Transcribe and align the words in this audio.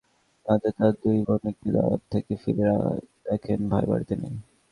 রাতে 0.45 0.69
তাঁর 0.77 0.93
দুই 1.03 1.17
বোন 1.27 1.41
একটি 1.51 1.67
দাওয়াত 1.75 2.01
থেকে 2.13 2.33
ফিরে 2.43 2.65
দেখেন 3.27 3.59
ভাই 3.71 3.85
বাড়িতে 3.87 4.15
নেই। 4.15 4.35